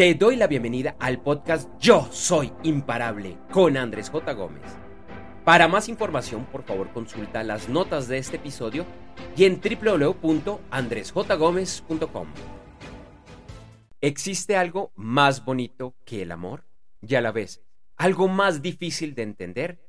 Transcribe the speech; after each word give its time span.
Te 0.00 0.14
doy 0.14 0.36
la 0.36 0.46
bienvenida 0.46 0.96
al 0.98 1.20
podcast 1.20 1.68
Yo 1.78 2.08
Soy 2.10 2.50
Imparable 2.62 3.36
con 3.52 3.76
Andrés 3.76 4.08
J. 4.08 4.32
Gómez. 4.32 4.62
Para 5.44 5.68
más 5.68 5.90
información, 5.90 6.46
por 6.46 6.62
favor, 6.62 6.90
consulta 6.90 7.44
las 7.44 7.68
notas 7.68 8.08
de 8.08 8.16
este 8.16 8.36
episodio 8.36 8.86
y 9.36 9.44
en 9.44 9.60
www.andresjgomez.com. 9.60 12.28
¿Existe 14.00 14.56
algo 14.56 14.90
más 14.94 15.44
bonito 15.44 15.94
que 16.06 16.22
el 16.22 16.32
amor? 16.32 16.64
Y 17.02 17.16
a 17.16 17.20
la 17.20 17.30
vez, 17.30 17.60
algo 17.98 18.26
más 18.26 18.62
difícil 18.62 19.14
de 19.14 19.24
entender. 19.24 19.86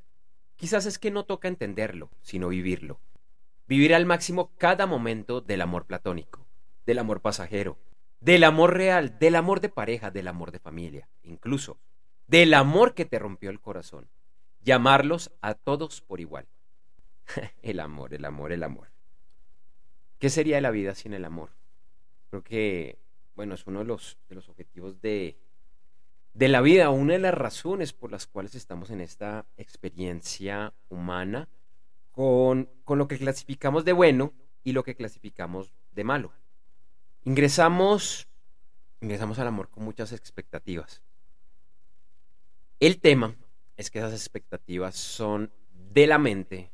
Quizás 0.58 0.86
es 0.88 1.00
que 1.00 1.10
no 1.10 1.24
toca 1.24 1.48
entenderlo, 1.48 2.12
sino 2.22 2.50
vivirlo. 2.50 3.00
Vivir 3.66 3.96
al 3.96 4.06
máximo 4.06 4.52
cada 4.58 4.88
momento 4.88 5.40
del 5.40 5.62
amor 5.62 5.86
platónico, 5.86 6.46
del 6.86 7.00
amor 7.00 7.22
pasajero, 7.22 7.78
del 8.22 8.44
amor 8.44 8.76
real, 8.76 9.18
del 9.20 9.36
amor 9.36 9.60
de 9.60 9.70
pareja, 9.70 10.12
del 10.12 10.28
amor 10.28 10.52
de 10.52 10.60
familia, 10.60 11.10
incluso 11.24 11.78
del 12.28 12.54
amor 12.54 12.94
que 12.94 13.04
te 13.04 13.20
rompió 13.20 13.50
el 13.50 13.60
corazón. 13.60 14.08
Llamarlos 14.64 15.32
a 15.42 15.56
todos 15.56 16.02
por 16.02 16.22
igual. 16.22 16.48
el 17.62 17.80
amor, 17.80 18.14
el 18.14 18.24
amor, 18.24 18.54
el 18.54 18.64
amor. 18.64 18.90
¿Qué 20.20 20.30
sería 20.30 20.62
la 20.62 20.72
vida 20.72 20.94
sin 20.96 21.14
el 21.14 21.26
amor? 21.26 21.50
Creo 22.30 22.44
que, 22.44 23.00
bueno, 23.36 23.56
es 23.56 23.66
uno 23.66 23.80
de 23.80 23.86
los, 23.86 24.18
de 24.30 24.36
los 24.36 24.48
objetivos 24.48 25.02
de, 25.02 25.36
de 26.36 26.48
la 26.48 26.62
vida, 26.62 26.92
una 26.92 27.14
de 27.14 27.20
las 27.20 27.34
razones 27.34 27.92
por 27.92 28.12
las 28.12 28.28
cuales 28.28 28.54
estamos 28.54 28.92
en 28.92 29.02
esta 29.02 29.46
experiencia 29.58 30.74
humana 30.90 31.50
con, 32.12 32.70
con 32.84 33.00
lo 33.00 33.08
que 33.08 33.18
clasificamos 33.18 33.84
de 33.84 33.94
bueno 33.94 34.32
y 34.64 34.74
lo 34.74 34.84
que 34.84 34.96
clasificamos 34.96 35.74
de 35.92 36.04
malo. 36.04 36.32
Ingresamos, 37.24 38.28
ingresamos 39.00 39.38
al 39.38 39.48
amor 39.48 39.70
con 39.70 39.84
muchas 39.84 40.12
expectativas. 40.12 41.04
El 42.80 43.00
tema 43.00 43.36
es 43.78 43.92
que 43.92 44.00
esas 44.00 44.14
expectativas 44.14 44.96
son 44.96 45.52
de 45.72 46.08
la 46.08 46.18
mente 46.18 46.72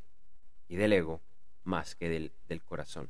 y 0.69 0.77
del 0.77 0.93
ego 0.93 1.21
más 1.65 1.95
que 1.95 2.07
del, 2.07 2.63
corazón. 2.63 3.09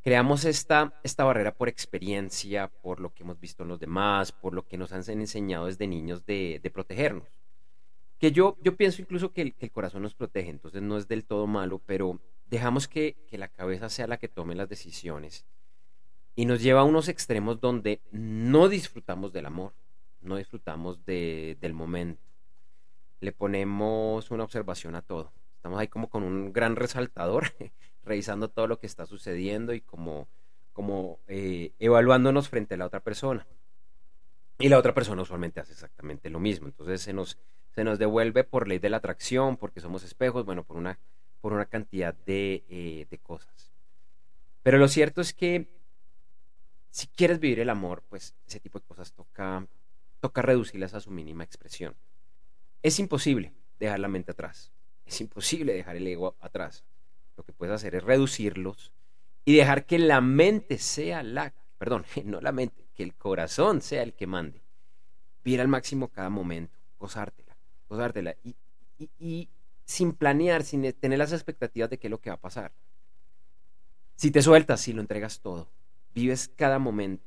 Creamos 0.00 0.44
esta, 0.44 1.00
esta 1.02 1.24
barrera 1.24 1.52
por 1.52 1.68
experiencia, 1.68 2.68
por 2.68 3.00
lo 3.00 3.12
que 3.12 3.24
hemos 3.24 3.40
visto 3.40 3.64
en 3.64 3.70
los 3.70 3.80
demás, 3.80 4.30
por 4.30 4.54
lo 4.54 4.68
que 4.68 4.78
nos 4.78 4.92
han 4.92 5.02
enseñado 5.08 5.66
desde 5.66 5.88
niños 5.88 6.24
de, 6.24 6.60
de 6.62 6.70
protegernos. 6.70 7.28
Que 8.20 8.30
yo, 8.30 8.56
yo 8.62 8.76
pienso 8.76 9.02
incluso 9.02 9.32
que 9.32 9.42
el, 9.42 9.54
que 9.54 9.66
el, 9.66 9.72
corazón 9.72 10.02
nos 10.02 10.14
protege, 10.14 10.50
entonces 10.50 10.82
no 10.82 10.96
es 10.96 11.08
del 11.08 11.24
todo 11.24 11.48
malo, 11.48 11.80
pero 11.84 12.20
dejamos 12.46 12.86
que, 12.86 13.16
que 13.26 13.38
la 13.38 13.48
cabeza 13.48 13.88
sea 13.88 14.06
la 14.06 14.18
que 14.18 14.28
tome 14.28 14.54
las 14.54 14.68
decisiones 14.68 15.46
y 16.36 16.44
nos 16.46 16.62
lleva 16.62 16.80
a 16.80 16.84
unos 16.84 17.08
extremos 17.08 17.60
donde 17.60 18.00
no 18.12 18.68
disfrutamos 18.68 19.32
del 19.32 19.46
amor, 19.46 19.72
no 20.20 20.36
disfrutamos 20.36 21.04
de, 21.04 21.56
del 21.60 21.74
momento. 21.74 22.22
Le 23.20 23.32
ponemos 23.32 24.30
una 24.30 24.44
observación 24.44 24.94
a 24.94 25.02
todo. 25.02 25.32
Estamos 25.56 25.78
ahí 25.78 25.88
como 25.88 26.08
con 26.08 26.22
un 26.22 26.52
gran 26.52 26.76
resaltador, 26.76 27.52
revisando 28.04 28.48
todo 28.48 28.66
lo 28.66 28.78
que 28.78 28.86
está 28.86 29.06
sucediendo 29.06 29.74
y 29.74 29.80
como, 29.80 30.28
como 30.72 31.18
eh, 31.26 31.72
evaluándonos 31.78 32.48
frente 32.48 32.74
a 32.74 32.78
la 32.78 32.86
otra 32.86 33.00
persona. 33.00 33.46
Y 34.58 34.68
la 34.68 34.78
otra 34.78 34.94
persona 34.94 35.22
usualmente 35.22 35.60
hace 35.60 35.72
exactamente 35.72 36.30
lo 36.30 36.38
mismo. 36.38 36.68
Entonces 36.68 37.00
se 37.00 37.12
nos, 37.12 37.38
se 37.74 37.84
nos 37.84 37.98
devuelve 37.98 38.44
por 38.44 38.68
ley 38.68 38.78
de 38.78 38.90
la 38.90 38.98
atracción, 38.98 39.56
porque 39.56 39.80
somos 39.80 40.04
espejos, 40.04 40.44
bueno, 40.44 40.64
por 40.64 40.76
una, 40.76 40.98
por 41.40 41.52
una 41.52 41.66
cantidad 41.66 42.14
de, 42.14 42.64
eh, 42.68 43.06
de 43.10 43.18
cosas. 43.18 43.70
Pero 44.62 44.78
lo 44.78 44.88
cierto 44.88 45.20
es 45.20 45.32
que 45.32 45.79
si 46.90 47.06
quieres 47.06 47.38
vivir 47.38 47.60
el 47.60 47.70
amor, 47.70 48.02
pues 48.08 48.34
ese 48.46 48.60
tipo 48.60 48.78
de 48.78 48.84
cosas 48.84 49.12
toca, 49.12 49.66
toca 50.20 50.42
reducirlas 50.42 50.94
a 50.94 51.00
su 51.00 51.10
mínima 51.10 51.44
expresión. 51.44 51.94
Es 52.82 52.98
imposible 52.98 53.52
dejar 53.78 54.00
la 54.00 54.08
mente 54.08 54.32
atrás. 54.32 54.72
Es 55.06 55.20
imposible 55.20 55.72
dejar 55.72 55.96
el 55.96 56.06
ego 56.06 56.36
atrás. 56.40 56.84
Lo 57.36 57.44
que 57.44 57.52
puedes 57.52 57.74
hacer 57.74 57.94
es 57.94 58.02
reducirlos 58.02 58.92
y 59.44 59.56
dejar 59.56 59.86
que 59.86 59.98
la 59.98 60.20
mente 60.20 60.78
sea 60.78 61.22
la, 61.22 61.54
perdón, 61.78 62.04
no 62.24 62.40
la 62.40 62.52
mente, 62.52 62.88
que 62.94 63.02
el 63.02 63.14
corazón 63.14 63.80
sea 63.80 64.02
el 64.02 64.14
que 64.14 64.26
mande. 64.26 64.62
Vivir 65.44 65.60
al 65.60 65.68
máximo 65.68 66.08
cada 66.08 66.28
momento, 66.28 66.78
gozártela, 66.98 67.56
gozártela 67.88 68.36
y, 68.42 68.54
y, 68.98 69.10
y 69.18 69.48
sin 69.84 70.12
planear, 70.12 70.64
sin 70.64 70.92
tener 70.92 71.18
las 71.18 71.32
expectativas 71.32 71.88
de 71.88 71.98
qué 71.98 72.08
es 72.08 72.10
lo 72.10 72.20
que 72.20 72.30
va 72.30 72.34
a 72.34 72.40
pasar. 72.40 72.72
Si 74.16 74.30
te 74.30 74.42
sueltas, 74.42 74.80
si 74.82 74.92
lo 74.92 75.00
entregas 75.00 75.40
todo, 75.40 75.70
vives 76.14 76.48
cada 76.56 76.78
momento. 76.78 77.24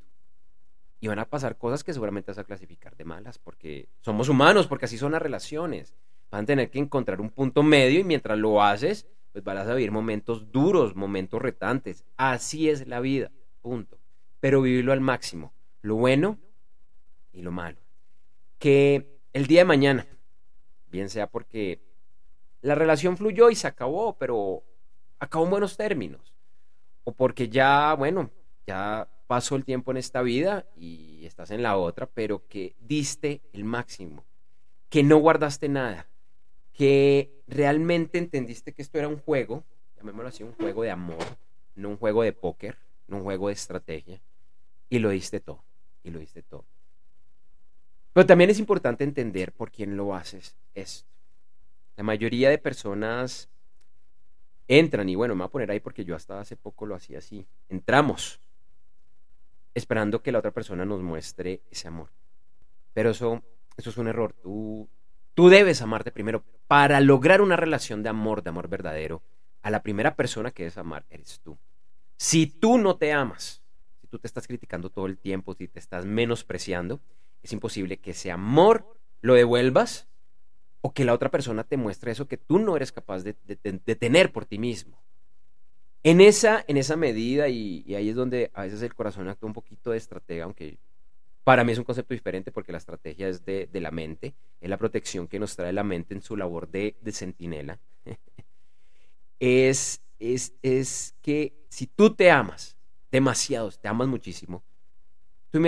Y 1.00 1.08
van 1.08 1.18
a 1.18 1.28
pasar 1.28 1.58
cosas 1.58 1.84
que 1.84 1.92
seguramente 1.92 2.30
vas 2.30 2.38
a 2.38 2.44
clasificar 2.44 2.96
de 2.96 3.04
malas, 3.04 3.38
porque 3.38 3.88
somos 4.00 4.28
humanos, 4.28 4.66
porque 4.66 4.86
así 4.86 4.96
son 4.96 5.12
las 5.12 5.22
relaciones. 5.22 5.94
Van 6.30 6.44
a 6.44 6.46
tener 6.46 6.70
que 6.70 6.78
encontrar 6.78 7.20
un 7.20 7.30
punto 7.30 7.62
medio 7.62 8.00
y 8.00 8.04
mientras 8.04 8.38
lo 8.38 8.62
haces, 8.62 9.06
pues 9.32 9.44
vas 9.44 9.68
a 9.68 9.74
vivir 9.74 9.90
momentos 9.90 10.50
duros, 10.50 10.96
momentos 10.96 11.42
retantes. 11.42 12.04
Así 12.16 12.70
es 12.70 12.86
la 12.86 13.00
vida, 13.00 13.30
punto. 13.60 13.98
Pero 14.40 14.62
vivirlo 14.62 14.92
al 14.92 15.00
máximo, 15.00 15.52
lo 15.82 15.96
bueno 15.96 16.38
y 17.32 17.42
lo 17.42 17.52
malo. 17.52 17.78
Que 18.58 19.18
el 19.32 19.46
día 19.46 19.60
de 19.60 19.64
mañana, 19.66 20.06
bien 20.86 21.10
sea 21.10 21.26
porque 21.26 21.82
la 22.62 22.74
relación 22.74 23.16
fluyó 23.16 23.50
y 23.50 23.56
se 23.56 23.66
acabó, 23.66 24.16
pero 24.16 24.62
acabó 25.18 25.44
en 25.44 25.50
buenos 25.50 25.76
términos. 25.76 26.32
O 27.04 27.12
porque 27.12 27.48
ya, 27.48 27.94
bueno, 27.94 28.30
ya 28.66 29.08
pasó 29.26 29.56
el 29.56 29.64
tiempo 29.64 29.90
en 29.90 29.96
esta 29.96 30.22
vida 30.22 30.66
y 30.76 31.24
estás 31.26 31.50
en 31.50 31.62
la 31.62 31.76
otra, 31.76 32.06
pero 32.06 32.46
que 32.48 32.74
diste 32.80 33.40
el 33.52 33.64
máximo, 33.64 34.24
que 34.88 35.02
no 35.02 35.18
guardaste 35.18 35.68
nada, 35.68 36.06
que 36.72 37.42
realmente 37.46 38.18
entendiste 38.18 38.72
que 38.72 38.82
esto 38.82 38.98
era 38.98 39.08
un 39.08 39.18
juego, 39.18 39.64
llamémoslo 39.96 40.28
así, 40.28 40.42
un 40.42 40.54
juego 40.54 40.82
de 40.82 40.90
amor, 40.90 41.24
no 41.74 41.90
un 41.90 41.96
juego 41.96 42.22
de 42.22 42.32
póker, 42.32 42.76
no 43.08 43.18
un 43.18 43.22
juego 43.24 43.48
de 43.48 43.54
estrategia, 43.54 44.20
y 44.88 44.98
lo 44.98 45.10
diste 45.10 45.40
todo, 45.40 45.62
y 46.02 46.10
lo 46.10 46.18
diste 46.18 46.42
todo. 46.42 46.64
Pero 48.12 48.26
también 48.26 48.50
es 48.50 48.58
importante 48.58 49.02
entender 49.04 49.52
por 49.52 49.72
quién 49.72 49.96
lo 49.96 50.14
haces 50.14 50.54
esto. 50.74 51.08
La 51.96 52.04
mayoría 52.04 52.50
de 52.50 52.58
personas 52.58 53.48
entran, 54.68 55.08
y 55.08 55.14
bueno, 55.14 55.34
me 55.34 55.40
voy 55.40 55.48
a 55.48 55.50
poner 55.50 55.70
ahí 55.70 55.80
porque 55.80 56.04
yo 56.04 56.14
hasta 56.14 56.40
hace 56.40 56.56
poco 56.56 56.86
lo 56.86 56.94
hacía 56.94 57.18
así, 57.18 57.46
entramos 57.68 58.40
esperando 59.74 60.22
que 60.22 60.32
la 60.32 60.38
otra 60.38 60.52
persona 60.52 60.84
nos 60.84 61.02
muestre 61.02 61.62
ese 61.70 61.88
amor. 61.88 62.10
Pero 62.92 63.10
eso, 63.10 63.42
eso 63.76 63.90
es 63.90 63.96
un 63.96 64.08
error. 64.08 64.34
Tú, 64.42 64.88
tú 65.34 65.48
debes 65.48 65.82
amarte 65.82 66.12
primero. 66.12 66.44
Para 66.66 67.00
lograr 67.00 67.42
una 67.42 67.56
relación 67.56 68.02
de 68.02 68.08
amor, 68.08 68.42
de 68.42 68.50
amor 68.50 68.68
verdadero, 68.68 69.22
a 69.62 69.70
la 69.70 69.82
primera 69.82 70.14
persona 70.14 70.50
que 70.50 70.62
debes 70.62 70.78
amar 70.78 71.04
eres 71.10 71.40
tú. 71.40 71.58
Si 72.16 72.46
tú 72.46 72.78
no 72.78 72.96
te 72.96 73.12
amas, 73.12 73.62
si 74.00 74.06
tú 74.06 74.18
te 74.18 74.26
estás 74.26 74.46
criticando 74.46 74.90
todo 74.90 75.06
el 75.06 75.18
tiempo, 75.18 75.54
si 75.54 75.68
te 75.68 75.78
estás 75.78 76.06
menospreciando, 76.06 77.00
es 77.42 77.52
imposible 77.52 77.98
que 77.98 78.12
ese 78.12 78.30
amor 78.30 78.86
lo 79.20 79.34
devuelvas 79.34 80.06
o 80.80 80.92
que 80.92 81.04
la 81.04 81.14
otra 81.14 81.30
persona 81.30 81.64
te 81.64 81.76
muestre 81.76 82.12
eso 82.12 82.28
que 82.28 82.36
tú 82.36 82.58
no 82.58 82.76
eres 82.76 82.92
capaz 82.92 83.22
de, 83.22 83.36
de, 83.44 83.56
de 83.84 83.96
tener 83.96 84.32
por 84.32 84.44
ti 84.44 84.58
mismo. 84.58 85.02
En 86.04 86.20
esa, 86.20 86.62
en 86.68 86.76
esa 86.76 86.96
medida, 86.96 87.48
y, 87.48 87.82
y, 87.86 87.94
ahí 87.94 88.10
es 88.10 88.14
donde 88.14 88.50
a 88.52 88.62
veces 88.62 88.82
el 88.82 88.94
corazón 88.94 89.26
actúa 89.26 89.48
un 89.48 89.54
poquito 89.54 89.90
de 89.90 89.96
estratega, 89.96 90.44
aunque 90.44 90.76
para 91.44 91.64
mí 91.64 91.72
es 91.72 91.78
un 91.78 91.84
concepto 91.84 92.12
diferente 92.12 92.52
porque 92.52 92.72
la 92.72 92.78
estrategia 92.78 93.26
es 93.26 93.44
de, 93.46 93.68
de 93.72 93.80
la 93.80 93.90
mente, 93.90 94.34
es 94.60 94.68
la 94.68 94.76
protección 94.76 95.26
que 95.26 95.38
nos 95.38 95.56
trae 95.56 95.72
la 95.72 95.82
mente 95.82 96.12
en 96.12 96.20
su 96.20 96.36
labor 96.36 96.68
de, 96.68 96.94
de 97.00 97.12
centinela. 97.12 97.78
es, 99.40 100.02
es, 100.18 100.52
es 100.62 101.14
que 101.22 101.54
si 101.70 101.86
tú 101.86 102.14
te 102.14 102.30
amas 102.30 102.76
demasiado, 103.10 103.70
te 103.70 103.88
amas 103.88 104.06
muchísimo, 104.06 104.62
tú 105.50 105.58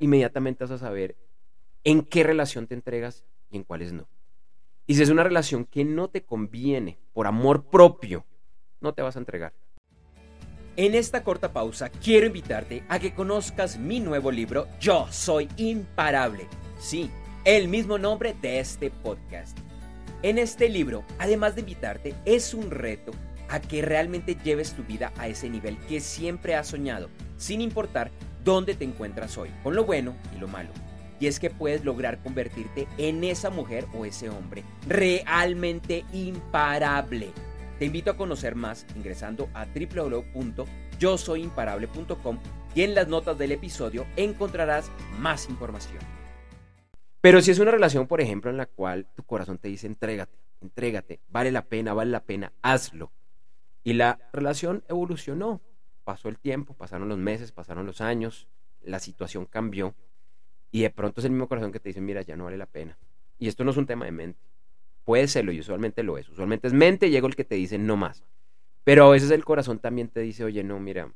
inmediatamente 0.00 0.64
vas 0.64 0.72
a 0.72 0.78
saber 0.78 1.16
en 1.84 2.02
qué 2.02 2.22
relación 2.22 2.66
te 2.66 2.74
entregas 2.74 3.24
y 3.50 3.56
en 3.56 3.64
cuáles 3.64 3.94
no. 3.94 4.06
Y 4.86 4.94
si 4.94 5.02
es 5.02 5.08
una 5.08 5.24
relación 5.24 5.64
que 5.64 5.84
no 5.84 6.08
te 6.08 6.22
conviene 6.22 6.98
por 7.14 7.26
amor 7.26 7.64
propio, 7.70 8.26
no 8.80 8.92
te 8.92 9.02
vas 9.02 9.16
a 9.16 9.20
entregar. 9.20 9.52
En 10.78 10.94
esta 10.94 11.24
corta 11.24 11.54
pausa 11.54 11.88
quiero 11.88 12.26
invitarte 12.26 12.82
a 12.90 12.98
que 12.98 13.14
conozcas 13.14 13.78
mi 13.78 13.98
nuevo 13.98 14.30
libro 14.30 14.68
Yo 14.78 15.06
Soy 15.10 15.48
Imparable. 15.56 16.48
Sí, 16.78 17.10
el 17.46 17.68
mismo 17.68 17.96
nombre 17.96 18.36
de 18.42 18.60
este 18.60 18.90
podcast. 18.90 19.56
En 20.20 20.36
este 20.36 20.68
libro, 20.68 21.02
además 21.18 21.54
de 21.54 21.62
invitarte, 21.62 22.14
es 22.26 22.52
un 22.52 22.70
reto 22.70 23.12
a 23.48 23.58
que 23.58 23.80
realmente 23.80 24.36
lleves 24.44 24.74
tu 24.74 24.82
vida 24.82 25.14
a 25.16 25.28
ese 25.28 25.48
nivel 25.48 25.78
que 25.86 26.00
siempre 26.00 26.54
has 26.54 26.66
soñado, 26.66 27.08
sin 27.38 27.62
importar 27.62 28.10
dónde 28.44 28.74
te 28.74 28.84
encuentras 28.84 29.38
hoy, 29.38 29.48
con 29.62 29.74
lo 29.74 29.86
bueno 29.86 30.14
y 30.36 30.38
lo 30.38 30.46
malo. 30.46 30.68
Y 31.18 31.26
es 31.26 31.40
que 31.40 31.48
puedes 31.48 31.86
lograr 31.86 32.22
convertirte 32.22 32.86
en 32.98 33.24
esa 33.24 33.48
mujer 33.48 33.86
o 33.94 34.04
ese 34.04 34.28
hombre 34.28 34.62
realmente 34.86 36.04
imparable 36.12 37.32
te 37.78 37.84
invito 37.84 38.10
a 38.10 38.16
conocer 38.16 38.54
más 38.54 38.86
ingresando 38.96 39.48
a 39.54 39.66
www.yosoyimparable.com 39.66 42.38
y 42.74 42.82
en 42.82 42.94
las 42.94 43.08
notas 43.08 43.38
del 43.38 43.52
episodio 43.52 44.06
encontrarás 44.16 44.90
más 45.18 45.48
información. 45.48 45.98
Pero 47.20 47.40
si 47.40 47.50
es 47.50 47.58
una 47.58 47.70
relación, 47.70 48.06
por 48.06 48.20
ejemplo, 48.20 48.50
en 48.50 48.56
la 48.56 48.66
cual 48.66 49.06
tu 49.14 49.24
corazón 49.24 49.58
te 49.58 49.68
dice 49.68 49.86
entrégate, 49.86 50.38
entrégate, 50.60 51.20
vale 51.28 51.50
la 51.50 51.62
pena, 51.62 51.92
vale 51.92 52.10
la 52.10 52.22
pena, 52.22 52.52
hazlo. 52.62 53.12
Y 53.82 53.94
la 53.94 54.18
relación 54.32 54.84
evolucionó, 54.88 55.60
pasó 56.04 56.28
el 56.28 56.38
tiempo, 56.38 56.74
pasaron 56.74 57.08
los 57.08 57.18
meses, 57.18 57.52
pasaron 57.52 57.86
los 57.86 58.00
años, 58.00 58.48
la 58.82 59.00
situación 59.00 59.46
cambió 59.46 59.94
y 60.70 60.82
de 60.82 60.90
pronto 60.90 61.20
es 61.20 61.24
el 61.24 61.32
mismo 61.32 61.48
corazón 61.48 61.72
que 61.72 61.80
te 61.80 61.88
dice, 61.88 62.00
mira, 62.00 62.22
ya 62.22 62.36
no 62.36 62.44
vale 62.44 62.56
la 62.56 62.66
pena. 62.66 62.98
Y 63.38 63.48
esto 63.48 63.64
no 63.64 63.70
es 63.70 63.76
un 63.76 63.86
tema 63.86 64.04
de 64.04 64.12
mente. 64.12 64.40
Puede 65.06 65.28
serlo 65.28 65.52
y 65.52 65.60
usualmente 65.60 66.02
lo 66.02 66.18
es. 66.18 66.28
Usualmente 66.28 66.66
es 66.66 66.72
mente 66.72 67.06
y 67.06 67.10
llega 67.10 67.28
el 67.28 67.36
que 67.36 67.44
te 67.44 67.54
dice 67.54 67.78
no 67.78 67.96
más. 67.96 68.24
Pero 68.82 69.06
a 69.06 69.10
veces 69.10 69.30
el 69.30 69.44
corazón 69.44 69.78
también 69.78 70.08
te 70.08 70.18
dice, 70.18 70.42
oye, 70.42 70.64
no, 70.64 70.80
mira, 70.80 71.12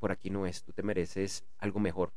por 0.00 0.10
aquí 0.10 0.28
no 0.28 0.44
es, 0.44 0.64
tú 0.64 0.72
te 0.72 0.82
mereces 0.82 1.44
algo 1.58 1.78
mejor. 1.78 2.10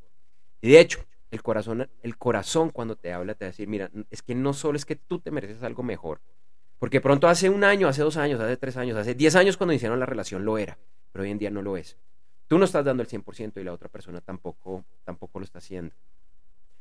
Y 0.61 0.71
de 0.71 0.79
hecho, 0.79 1.05
el 1.29 1.43
corazón, 1.43 1.87
el 2.01 2.17
corazón 2.17 2.71
cuando 2.71 2.95
te 2.95 3.13
habla 3.13 3.35
te 3.35 3.45
va 3.45 3.49
a 3.49 3.51
decir, 3.51 3.67
mira, 3.67 3.91
es 4.09 4.23
que 4.23 4.33
no 4.33 4.53
solo 4.53 4.77
es 4.77 4.85
que 4.85 4.95
tú 4.95 5.19
te 5.19 5.29
mereces 5.29 5.61
algo 5.61 5.83
mejor, 5.83 6.21
porque 6.79 7.01
pronto 7.01 7.27
hace 7.27 7.51
un 7.51 7.63
año, 7.63 7.87
hace 7.87 8.01
dos 8.01 8.17
años, 8.17 8.39
hace 8.39 8.57
tres 8.57 8.75
años, 8.75 8.97
hace 8.97 9.13
diez 9.13 9.35
años 9.35 9.57
cuando 9.57 9.73
iniciaron 9.73 9.99
la 9.99 10.07
relación 10.07 10.43
lo 10.43 10.57
era, 10.57 10.79
pero 11.11 11.21
hoy 11.21 11.29
en 11.29 11.37
día 11.37 11.51
no 11.51 11.61
lo 11.61 11.77
es. 11.77 11.97
Tú 12.47 12.57
no 12.57 12.65
estás 12.65 12.83
dando 12.83 13.03
el 13.03 13.07
100% 13.07 13.61
y 13.61 13.63
la 13.63 13.73
otra 13.73 13.89
persona 13.89 14.21
tampoco, 14.21 14.83
tampoco 15.03 15.37
lo 15.37 15.45
está 15.45 15.59
haciendo. 15.59 15.93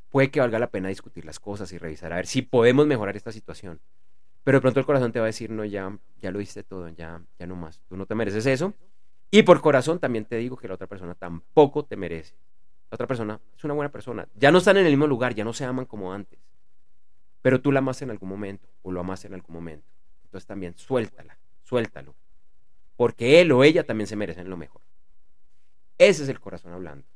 Puede 0.08 0.30
que 0.30 0.40
valga 0.40 0.58
la 0.58 0.70
pena 0.70 0.88
discutir 0.88 1.26
las 1.26 1.38
cosas 1.38 1.70
y 1.72 1.78
revisar 1.78 2.12
a 2.12 2.16
ver 2.16 2.26
si 2.26 2.42
podemos 2.42 2.86
mejorar 2.86 3.16
esta 3.16 3.30
situación. 3.30 3.78
Pero 4.44 4.58
de 4.58 4.62
pronto 4.62 4.80
el 4.80 4.86
corazón 4.86 5.12
te 5.12 5.18
va 5.18 5.26
a 5.26 5.26
decir, 5.26 5.50
no, 5.50 5.64
ya, 5.64 5.96
ya 6.20 6.30
lo 6.30 6.40
hiciste 6.40 6.62
todo, 6.62 6.88
ya, 6.88 7.22
ya 7.38 7.46
no 7.46 7.56
más. 7.56 7.80
Tú 7.88 7.96
no 7.96 8.06
te 8.06 8.14
mereces 8.14 8.46
eso. 8.46 8.74
Y 9.30 9.42
por 9.42 9.60
corazón 9.60 9.98
también 9.98 10.24
te 10.24 10.36
digo 10.36 10.56
que 10.56 10.66
la 10.66 10.74
otra 10.74 10.86
persona 10.86 11.14
tampoco 11.14 11.84
te 11.84 11.96
merece. 11.96 12.34
La 12.90 12.96
otra 12.96 13.06
persona 13.06 13.40
es 13.56 13.64
una 13.64 13.74
buena 13.74 13.92
persona. 13.92 14.26
Ya 14.34 14.50
no 14.50 14.58
están 14.58 14.76
en 14.76 14.86
el 14.86 14.92
mismo 14.92 15.06
lugar, 15.06 15.34
ya 15.34 15.44
no 15.44 15.52
se 15.52 15.64
aman 15.64 15.84
como 15.84 16.12
antes. 16.12 16.40
Pero 17.42 17.60
tú 17.60 17.70
la 17.70 17.78
amas 17.78 18.02
en 18.02 18.10
algún 18.10 18.28
momento 18.28 18.68
o 18.82 18.90
lo 18.90 19.00
amas 19.00 19.24
en 19.24 19.34
algún 19.34 19.54
momento. 19.54 19.86
Entonces 20.24 20.46
también 20.46 20.76
suéltala, 20.76 21.38
suéltalo. 21.62 22.14
Porque 22.96 23.40
él 23.40 23.52
o 23.52 23.62
ella 23.62 23.84
también 23.84 24.06
se 24.06 24.16
merecen 24.16 24.50
lo 24.50 24.56
mejor. 24.56 24.82
Ese 25.96 26.24
es 26.24 26.28
el 26.28 26.40
corazón 26.40 26.72
hablando. 26.72 27.06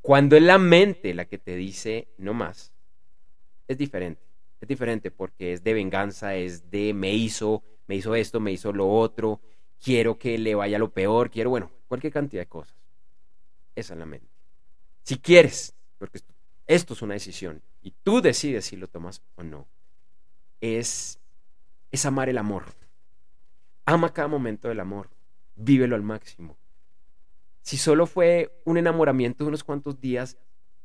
Cuando 0.00 0.36
es 0.36 0.42
la 0.42 0.58
mente 0.58 1.12
la 1.12 1.26
que 1.26 1.38
te 1.38 1.56
dice 1.56 2.08
no 2.18 2.34
más, 2.34 2.72
es 3.66 3.76
diferente. 3.76 4.27
Es 4.60 4.68
diferente 4.68 5.10
porque 5.10 5.52
es 5.52 5.62
de 5.62 5.74
venganza, 5.74 6.34
es 6.34 6.70
de 6.70 6.92
me 6.94 7.12
hizo, 7.12 7.62
me 7.86 7.96
hizo 7.96 8.14
esto, 8.14 8.40
me 8.40 8.52
hizo 8.52 8.72
lo 8.72 8.88
otro, 8.88 9.40
quiero 9.82 10.18
que 10.18 10.38
le 10.38 10.54
vaya 10.54 10.78
lo 10.78 10.92
peor, 10.92 11.30
quiero, 11.30 11.50
bueno, 11.50 11.70
cualquier 11.86 12.12
cantidad 12.12 12.42
de 12.42 12.48
cosas. 12.48 12.76
Esa 13.74 13.94
es 13.94 13.98
la 13.98 14.06
mente. 14.06 14.28
Si 15.02 15.18
quieres, 15.18 15.74
porque 15.98 16.20
esto 16.66 16.94
es 16.94 17.02
una 17.02 17.14
decisión 17.14 17.62
y 17.82 17.92
tú 18.02 18.20
decides 18.20 18.66
si 18.66 18.76
lo 18.76 18.88
tomas 18.88 19.22
o 19.36 19.42
no, 19.42 19.66
es, 20.60 21.18
es 21.90 22.04
amar 22.04 22.28
el 22.28 22.38
amor. 22.38 22.64
Ama 23.84 24.12
cada 24.12 24.28
momento 24.28 24.68
del 24.68 24.80
amor, 24.80 25.08
vívelo 25.54 25.96
al 25.96 26.02
máximo. 26.02 26.56
Si 27.62 27.76
solo 27.76 28.06
fue 28.06 28.60
un 28.64 28.76
enamoramiento 28.76 29.44
de 29.44 29.48
unos 29.48 29.64
cuantos 29.64 30.00
días, 30.00 30.36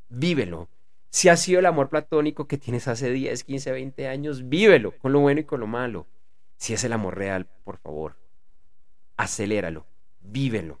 vívelo. 0.08 0.68
Si 1.14 1.28
ha 1.28 1.36
sido 1.36 1.60
el 1.60 1.66
amor 1.66 1.90
platónico 1.90 2.48
que 2.48 2.58
tienes 2.58 2.88
hace 2.88 3.08
10, 3.08 3.44
15, 3.44 3.70
20 3.70 4.08
años, 4.08 4.48
vívelo 4.48 4.98
con 4.98 5.12
lo 5.12 5.20
bueno 5.20 5.38
y 5.38 5.44
con 5.44 5.60
lo 5.60 5.68
malo. 5.68 6.08
Si 6.56 6.74
es 6.74 6.82
el 6.82 6.92
amor 6.92 7.16
real, 7.16 7.46
por 7.62 7.76
favor, 7.76 8.16
aceléralo, 9.16 9.86
vívelo, 10.22 10.80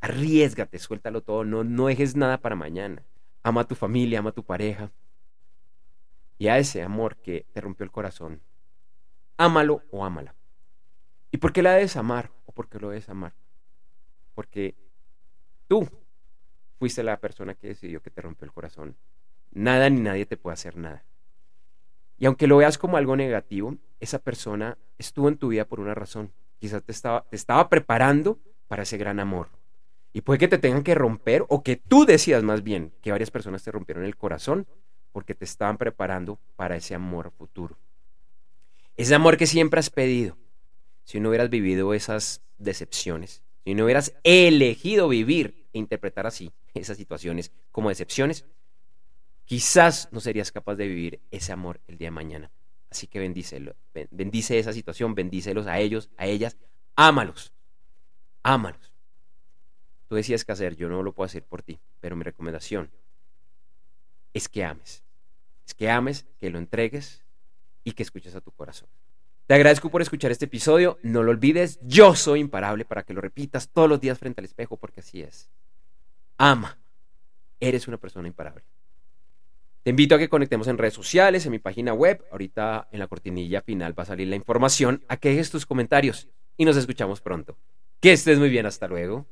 arriesgate, 0.00 0.80
suéltalo 0.80 1.22
todo, 1.22 1.44
no, 1.44 1.62
no 1.62 1.86
dejes 1.86 2.16
nada 2.16 2.38
para 2.38 2.56
mañana. 2.56 3.04
Ama 3.44 3.60
a 3.60 3.68
tu 3.68 3.76
familia, 3.76 4.18
ama 4.18 4.30
a 4.30 4.34
tu 4.34 4.42
pareja. 4.42 4.90
Y 6.38 6.48
a 6.48 6.58
ese 6.58 6.82
amor 6.82 7.18
que 7.18 7.46
te 7.52 7.60
rompió 7.60 7.84
el 7.84 7.92
corazón, 7.92 8.42
ámalo 9.36 9.84
o 9.92 10.04
ámala. 10.04 10.34
¿Y 11.30 11.36
por 11.36 11.52
qué 11.52 11.62
la 11.62 11.74
debes 11.74 11.96
amar 11.96 12.32
o 12.46 12.52
por 12.52 12.68
qué 12.68 12.80
lo 12.80 12.88
debes 12.88 13.08
amar? 13.08 13.32
Porque 14.34 14.74
tú 15.68 15.88
fuiste 16.80 17.04
la 17.04 17.20
persona 17.20 17.54
que 17.54 17.68
decidió 17.68 18.02
que 18.02 18.10
te 18.10 18.22
rompió 18.22 18.44
el 18.44 18.52
corazón. 18.52 18.96
Nada 19.52 19.88
ni 19.90 20.00
nadie 20.00 20.26
te 20.26 20.36
puede 20.36 20.54
hacer 20.54 20.76
nada. 20.76 21.04
Y 22.18 22.26
aunque 22.26 22.46
lo 22.46 22.56
veas 22.56 22.78
como 22.78 22.96
algo 22.96 23.16
negativo, 23.16 23.76
esa 24.00 24.18
persona 24.18 24.78
estuvo 24.98 25.28
en 25.28 25.36
tu 25.36 25.48
vida 25.48 25.64
por 25.64 25.80
una 25.80 25.94
razón. 25.94 26.32
Quizás 26.58 26.82
te 26.82 26.92
estaba, 26.92 27.24
te 27.28 27.36
estaba 27.36 27.68
preparando 27.68 28.38
para 28.68 28.84
ese 28.84 28.96
gran 28.96 29.20
amor. 29.20 29.48
Y 30.12 30.20
puede 30.22 30.38
que 30.38 30.48
te 30.48 30.58
tengan 30.58 30.82
que 30.82 30.94
romper 30.94 31.44
o 31.48 31.62
que 31.62 31.76
tú 31.76 32.04
decidas 32.04 32.42
más 32.42 32.62
bien 32.62 32.92
que 33.00 33.10
varias 33.10 33.30
personas 33.30 33.62
te 33.62 33.72
rompieron 33.72 34.04
el 34.04 34.16
corazón 34.16 34.66
porque 35.10 35.34
te 35.34 35.44
estaban 35.44 35.78
preparando 35.78 36.38
para 36.56 36.76
ese 36.76 36.94
amor 36.94 37.30
futuro. 37.32 37.76
Ese 38.96 39.14
amor 39.14 39.36
que 39.36 39.46
siempre 39.46 39.80
has 39.80 39.90
pedido. 39.90 40.36
Si 41.04 41.18
no 41.18 41.30
hubieras 41.30 41.50
vivido 41.50 41.94
esas 41.94 42.42
decepciones, 42.58 43.42
si 43.64 43.74
no 43.74 43.84
hubieras 43.84 44.14
elegido 44.22 45.08
vivir 45.08 45.66
e 45.72 45.78
interpretar 45.78 46.26
así 46.26 46.52
esas 46.74 46.96
situaciones 46.96 47.52
como 47.70 47.88
decepciones, 47.88 48.44
quizás 49.52 50.08
no 50.12 50.20
serías 50.20 50.50
capaz 50.50 50.76
de 50.76 50.88
vivir 50.88 51.20
ese 51.30 51.52
amor 51.52 51.78
el 51.86 51.98
día 51.98 52.06
de 52.06 52.12
mañana. 52.12 52.50
Así 52.90 53.06
que 53.06 53.18
bendícelo, 53.18 53.76
bendice 54.10 54.58
esa 54.58 54.72
situación, 54.72 55.14
bendícelos 55.14 55.66
a 55.66 55.78
ellos, 55.78 56.08
a 56.16 56.26
ellas, 56.26 56.56
ámalos, 56.96 57.52
ámalos. 58.42 58.94
Tú 60.08 60.14
decías 60.14 60.46
qué 60.46 60.52
hacer, 60.52 60.74
yo 60.76 60.88
no 60.88 61.02
lo 61.02 61.12
puedo 61.12 61.26
hacer 61.26 61.44
por 61.44 61.62
ti, 61.62 61.78
pero 62.00 62.16
mi 62.16 62.22
recomendación 62.22 62.90
es 64.32 64.48
que 64.48 64.64
ames, 64.64 65.04
es 65.66 65.74
que 65.74 65.90
ames, 65.90 66.24
que 66.40 66.48
lo 66.48 66.56
entregues 66.56 67.22
y 67.84 67.92
que 67.92 68.04
escuches 68.04 68.34
a 68.34 68.40
tu 68.40 68.52
corazón. 68.52 68.88
Te 69.46 69.52
agradezco 69.52 69.90
por 69.90 70.00
escuchar 70.00 70.30
este 70.30 70.46
episodio, 70.46 70.98
no 71.02 71.22
lo 71.22 71.30
olvides, 71.30 71.78
yo 71.82 72.14
soy 72.14 72.40
imparable 72.40 72.86
para 72.86 73.02
que 73.02 73.12
lo 73.12 73.20
repitas 73.20 73.68
todos 73.68 73.90
los 73.90 74.00
días 74.00 74.18
frente 74.18 74.40
al 74.40 74.46
espejo 74.46 74.78
porque 74.78 75.00
así 75.00 75.20
es. 75.20 75.50
Ama, 76.38 76.78
eres 77.60 77.86
una 77.86 77.98
persona 77.98 78.26
imparable. 78.28 78.71
Te 79.82 79.90
invito 79.90 80.14
a 80.14 80.18
que 80.18 80.28
conectemos 80.28 80.68
en 80.68 80.78
redes 80.78 80.94
sociales, 80.94 81.44
en 81.44 81.50
mi 81.50 81.58
página 81.58 81.92
web. 81.92 82.24
Ahorita 82.30 82.86
en 82.92 83.00
la 83.00 83.08
cortinilla 83.08 83.62
final 83.62 83.98
va 83.98 84.04
a 84.04 84.06
salir 84.06 84.28
la 84.28 84.36
información, 84.36 85.02
a 85.08 85.16
que 85.16 85.30
dejes 85.30 85.50
tus 85.50 85.66
comentarios 85.66 86.28
y 86.56 86.64
nos 86.64 86.76
escuchamos 86.76 87.20
pronto. 87.20 87.58
Que 88.00 88.12
estés 88.12 88.38
muy 88.38 88.48
bien, 88.48 88.64
hasta 88.64 88.86
luego. 88.86 89.26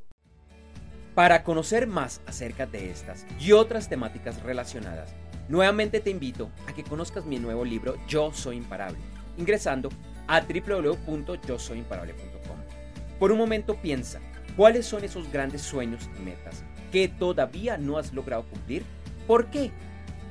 Para 1.14 1.44
conocer 1.44 1.86
más 1.86 2.20
acerca 2.26 2.66
de 2.66 2.90
estas 2.90 3.28
y 3.38 3.52
otras 3.52 3.88
temáticas 3.88 4.42
relacionadas, 4.42 5.14
nuevamente 5.48 6.00
te 6.00 6.10
invito 6.10 6.50
a 6.66 6.74
que 6.74 6.82
conozcas 6.82 7.26
mi 7.26 7.38
nuevo 7.38 7.64
libro 7.64 7.94
Yo 8.08 8.32
Soy 8.32 8.56
Imparable, 8.56 8.98
ingresando 9.38 9.88
a 10.26 10.40
www.yosoyimparable.com. 10.40 12.56
Por 13.20 13.30
un 13.30 13.38
momento 13.38 13.76
piensa, 13.76 14.20
¿cuáles 14.56 14.84
son 14.84 15.04
esos 15.04 15.30
grandes 15.30 15.62
sueños 15.62 16.10
y 16.18 16.22
metas 16.24 16.64
que 16.90 17.06
todavía 17.06 17.78
no 17.78 17.98
has 17.98 18.12
logrado 18.12 18.42
cumplir? 18.46 18.82
¿Por 19.28 19.46
qué? 19.46 19.70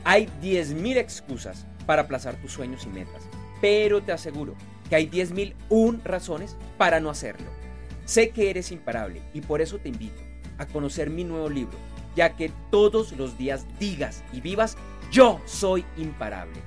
Hay 0.09 0.25
10.000 0.41 0.97
excusas 0.97 1.65
para 1.85 2.01
aplazar 2.01 2.35
tus 2.41 2.53
sueños 2.53 2.87
y 2.87 2.89
metas, 2.89 3.29
pero 3.61 4.01
te 4.01 4.11
aseguro 4.11 4.55
que 4.89 4.95
hay 4.95 5.07
10.001 5.07 6.01
razones 6.03 6.57
para 6.79 6.99
no 6.99 7.11
hacerlo. 7.11 7.45
Sé 8.05 8.31
que 8.31 8.49
eres 8.49 8.71
imparable 8.71 9.21
y 9.35 9.41
por 9.41 9.61
eso 9.61 9.77
te 9.77 9.89
invito 9.89 10.19
a 10.57 10.65
conocer 10.65 11.11
mi 11.11 11.23
nuevo 11.23 11.47
libro, 11.47 11.77
ya 12.15 12.35
que 12.35 12.51
todos 12.71 13.11
los 13.11 13.37
días 13.37 13.67
digas 13.79 14.23
y 14.33 14.41
vivas, 14.41 14.77
yo 15.11 15.39
soy 15.45 15.85
imparable. 15.95 16.59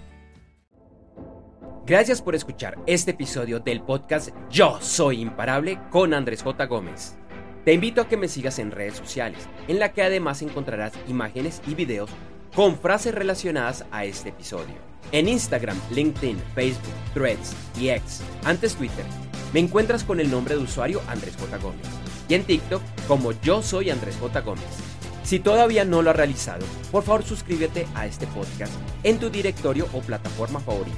Gracias 1.84 2.20
por 2.20 2.34
escuchar 2.34 2.78
este 2.86 3.12
episodio 3.12 3.60
del 3.60 3.80
podcast 3.80 4.30
Yo 4.50 4.78
Soy 4.80 5.20
Imparable 5.20 5.78
con 5.90 6.14
Andrés 6.14 6.42
J. 6.42 6.66
Gómez. 6.66 7.16
Te 7.64 7.72
invito 7.72 8.00
a 8.00 8.08
que 8.08 8.16
me 8.16 8.28
sigas 8.28 8.58
en 8.58 8.70
redes 8.70 8.96
sociales, 8.96 9.48
en 9.68 9.78
la 9.78 9.92
que 9.92 10.02
además 10.02 10.42
encontrarás 10.42 10.92
imágenes 11.08 11.62
y 11.66 11.74
videos 11.74 12.10
con 12.54 12.76
frases 12.78 13.14
relacionadas 13.14 13.84
a 13.90 14.04
este 14.04 14.30
episodio. 14.30 14.74
En 15.12 15.28
Instagram, 15.28 15.78
LinkedIn, 15.90 16.38
Facebook, 16.54 16.94
Threads 17.14 17.54
y 17.78 17.90
X, 17.90 18.22
antes 18.44 18.74
Twitter, 18.74 19.04
me 19.52 19.60
encuentras 19.60 20.02
con 20.02 20.18
el 20.18 20.30
nombre 20.30 20.56
de 20.56 20.62
usuario 20.62 21.00
Andrés 21.06 21.36
J. 21.36 21.56
Gómez. 21.58 21.86
Y 22.28 22.34
en 22.34 22.44
TikTok 22.44 22.82
como 23.06 23.32
Yo 23.42 23.62
Soy 23.62 23.90
Andrés 23.90 24.16
J. 24.20 24.40
Gómez. 24.40 24.95
Si 25.26 25.40
todavía 25.40 25.84
no 25.84 26.00
lo 26.02 26.10
has 26.10 26.16
realizado, 26.16 26.64
por 26.92 27.02
favor 27.02 27.24
suscríbete 27.24 27.88
a 27.96 28.06
este 28.06 28.28
podcast 28.28 28.72
en 29.02 29.18
tu 29.18 29.28
directorio 29.28 29.88
o 29.92 30.00
plataforma 30.00 30.60
favorita. 30.60 30.96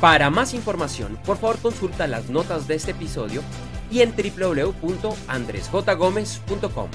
Para 0.00 0.30
más 0.30 0.54
información, 0.54 1.18
por 1.26 1.36
favor 1.36 1.58
consulta 1.58 2.06
las 2.06 2.30
notas 2.30 2.66
de 2.66 2.76
este 2.76 2.92
episodio 2.92 3.42
y 3.90 4.00
en 4.00 4.14
www.andresjgomez.com. 4.16 6.88